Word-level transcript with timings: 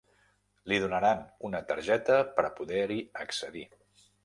Li 0.71 0.79
donaran 0.83 1.21
una 1.51 1.61
targeta 1.69 2.17
per 2.39 2.47
a 2.49 2.53
poder-hi 2.63 2.99
accedir. 3.27 3.67